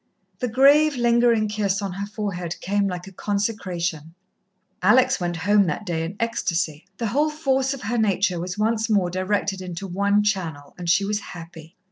The 0.39 0.47
grave, 0.47 0.95
lingering 0.95 1.47
kiss 1.47 1.79
on 1.79 1.91
her 1.93 2.07
forehead 2.07 2.55
came 2.59 2.87
like 2.87 3.05
a 3.05 3.11
consecration. 3.11 4.15
Alex 4.81 5.19
went 5.21 5.35
home 5.35 5.67
that 5.67 5.85
day 5.85 6.03
in 6.03 6.15
ecstasy. 6.19 6.87
The 6.97 7.05
whole 7.05 7.29
force 7.29 7.75
of 7.75 7.83
her 7.83 7.99
nature 7.99 8.39
was 8.39 8.57
once 8.57 8.89
more 8.89 9.11
directed 9.11 9.61
into 9.61 9.85
one 9.85 10.23
channel, 10.23 10.73
and 10.75 10.89
she 10.89 11.05
was 11.05 11.19
happy. 11.19 11.75